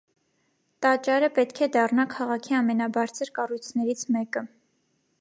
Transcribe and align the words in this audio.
Տաճարը 0.85 1.29
պետք 1.35 1.61
է 1.67 1.69
դառնա 1.77 2.07
քաղաքի 2.15 2.57
ամենաբարձր 2.63 3.33
կառույցներից 3.39 4.07
մեկը։ 4.19 4.47